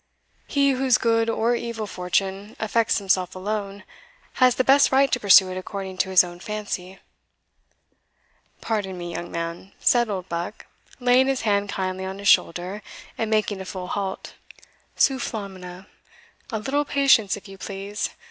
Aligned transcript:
He 0.47 0.71
whose 0.71 0.97
good 0.97 1.29
or 1.29 1.53
evil 1.53 1.85
fortune 1.85 2.55
affects 2.59 2.97
himself 2.97 3.35
alone, 3.35 3.83
has 4.41 4.55
the 4.55 4.63
best 4.63 4.91
right 4.91 5.11
to 5.11 5.19
pursue 5.19 5.51
it 5.51 5.57
according 5.59 5.99
to 5.99 6.09
his 6.09 6.23
own 6.23 6.39
fancy." 6.39 6.97
"Pardon 8.61 8.97
me, 8.97 9.11
young 9.11 9.29
man," 9.29 9.73
said 9.79 10.09
Oldbuck, 10.09 10.65
laying 10.99 11.27
his 11.27 11.41
hand 11.41 11.69
kindly 11.69 12.03
on 12.03 12.17
his 12.17 12.27
shoulder, 12.27 12.81
and 13.15 13.29
making 13.29 13.61
a 13.61 13.65
full 13.65 13.89
halt 13.89 14.33
"sufflamina 14.97 15.85
a 16.51 16.57
little 16.57 16.83
patience, 16.83 17.37
if 17.37 17.47
you 17.47 17.59
please. 17.59 18.09